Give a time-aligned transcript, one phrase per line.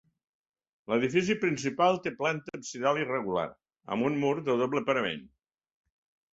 [0.93, 3.45] L'edifici principal té planta absidal irregular,
[3.97, 5.25] amb un mur de doble parament.